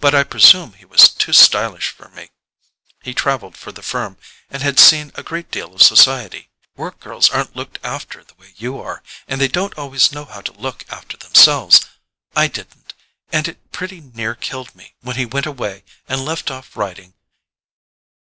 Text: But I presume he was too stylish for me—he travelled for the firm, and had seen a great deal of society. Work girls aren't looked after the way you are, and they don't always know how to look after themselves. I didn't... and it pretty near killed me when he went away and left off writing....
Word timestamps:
But 0.00 0.14
I 0.14 0.24
presume 0.24 0.72
he 0.72 0.86
was 0.86 1.10
too 1.10 1.34
stylish 1.34 1.90
for 1.90 2.08
me—he 2.08 3.12
travelled 3.12 3.58
for 3.58 3.72
the 3.72 3.82
firm, 3.82 4.16
and 4.48 4.62
had 4.62 4.78
seen 4.80 5.12
a 5.16 5.22
great 5.22 5.50
deal 5.50 5.74
of 5.74 5.82
society. 5.82 6.48
Work 6.76 6.98
girls 6.98 7.28
aren't 7.28 7.54
looked 7.54 7.78
after 7.84 8.24
the 8.24 8.32
way 8.36 8.54
you 8.56 8.80
are, 8.80 9.02
and 9.28 9.38
they 9.38 9.48
don't 9.48 9.76
always 9.76 10.12
know 10.12 10.24
how 10.24 10.40
to 10.40 10.52
look 10.52 10.86
after 10.88 11.18
themselves. 11.18 11.84
I 12.34 12.46
didn't... 12.46 12.94
and 13.30 13.46
it 13.48 13.70
pretty 13.70 14.00
near 14.00 14.34
killed 14.34 14.74
me 14.74 14.94
when 15.02 15.16
he 15.16 15.26
went 15.26 15.44
away 15.44 15.84
and 16.08 16.24
left 16.24 16.50
off 16.50 16.74
writing.... 16.74 17.12